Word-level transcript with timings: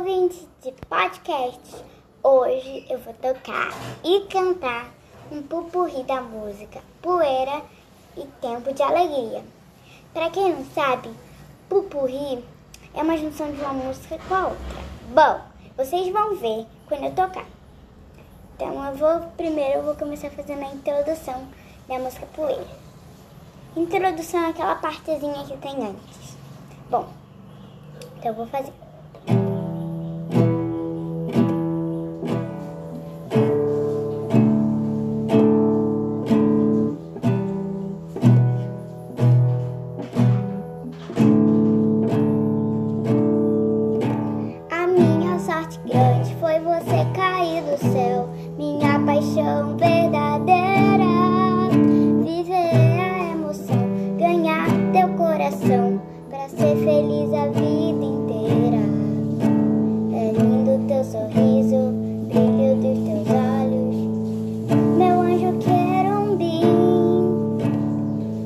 ouvintes 0.00 0.48
de 0.62 0.72
podcast. 0.88 1.84
Hoje 2.22 2.86
eu 2.88 2.98
vou 3.00 3.12
tocar 3.12 3.68
e 4.02 4.20
cantar 4.30 4.88
um 5.30 5.42
pupurri 5.42 6.02
da 6.04 6.22
música 6.22 6.80
Poeira 7.02 7.60
e 8.16 8.24
Tempo 8.40 8.72
de 8.72 8.82
Alegria. 8.82 9.44
Para 10.14 10.30
quem 10.30 10.54
não 10.54 10.64
sabe, 10.64 11.10
pupurri 11.68 12.42
é 12.94 13.02
uma 13.02 13.18
junção 13.18 13.52
de 13.52 13.60
uma 13.60 13.74
música 13.74 14.18
com 14.26 14.34
a 14.34 14.46
outra. 14.46 14.80
Bom, 15.14 15.40
vocês 15.76 16.10
vão 16.10 16.34
ver 16.34 16.66
quando 16.88 17.04
eu 17.04 17.14
tocar. 17.14 17.46
Então 18.56 18.82
eu 18.82 18.94
vou 18.94 19.20
primeiro 19.36 19.80
eu 19.80 19.82
vou 19.82 19.96
começar 19.96 20.30
fazendo 20.30 20.62
a 20.62 20.72
introdução 20.72 21.46
da 21.86 21.98
música 21.98 22.24
Poeira. 22.34 22.66
Introdução 23.76 24.46
é 24.46 24.48
aquela 24.48 24.76
partezinha 24.76 25.44
que 25.44 25.58
tem 25.58 25.74
antes. 25.74 26.36
Bom, 26.88 27.06
então 28.16 28.30
eu 28.30 28.34
vou 28.34 28.46
fazer. 28.46 28.72
Ser 56.70 56.76
feliz 56.76 57.32
a 57.34 57.46
vida 57.48 58.04
inteira. 58.04 58.82
É 60.12 60.32
lindo 60.32 60.86
teu 60.86 61.04
sorriso, 61.04 61.92
brilho 62.28 62.76
dos 62.76 62.98
teus 63.04 63.28
olhos, 63.28 63.96
meu 64.96 65.20
anjo 65.20 65.58
querubim, 65.58 66.62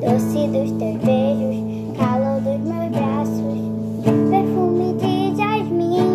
doce 0.00 0.48
dos 0.48 0.70
teus 0.78 0.96
beijos, 1.04 1.56
calor 1.98 2.40
dos 2.40 2.60
meus 2.60 2.88
braços, 2.90 3.58
perfume 4.30 4.94
de 4.94 5.36
jasmim. 5.36 6.08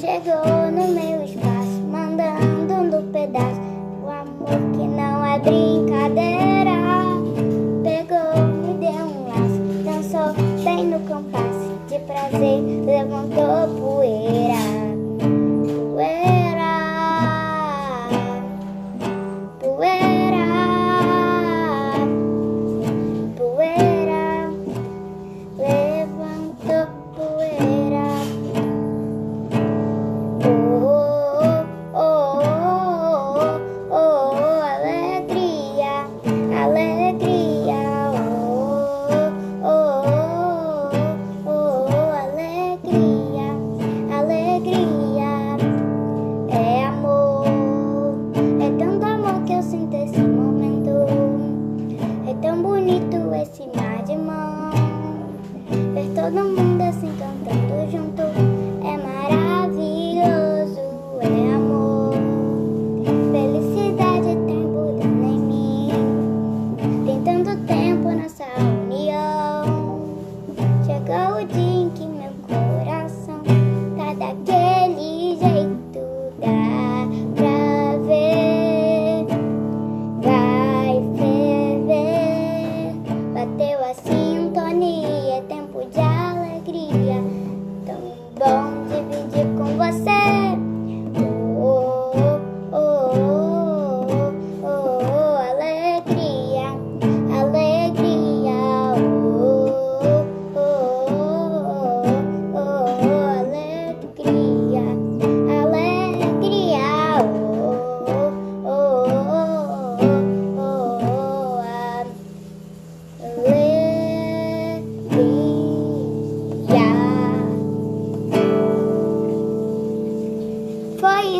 Chegou 0.00 0.70
no 0.70 0.86
meu 0.94 1.24
espaço, 1.24 1.82
mandando 1.90 2.98
um 2.98 3.10
pedaço. 3.10 3.60
O 4.04 4.10
amor 4.10 4.60
que 4.72 4.86
não 4.86 5.24
é 5.24 5.38
brincadeira. 5.40 5.81
Levantou 12.84 13.68
poeira. 13.78 14.01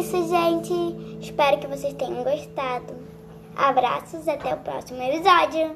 Isso, 0.02 0.28
gente. 0.28 0.74
Espero 1.20 1.58
que 1.58 1.66
vocês 1.68 1.94
tenham 1.94 2.24
gostado. 2.24 2.94
Abraços, 3.54 4.26
até 4.26 4.52
o 4.52 4.58
próximo 4.58 5.00
episódio. 5.00 5.70